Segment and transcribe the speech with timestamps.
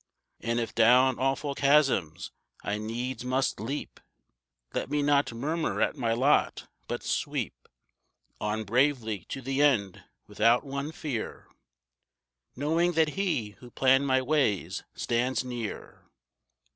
[0.39, 2.31] And if down awful chasms
[2.63, 3.99] I needs must leap
[4.73, 7.67] Let me not murmur at my lot, but sweep
[8.39, 11.49] On bravely to the end without one fear,
[12.55, 16.09] Knowing that He who planned my ways stands near.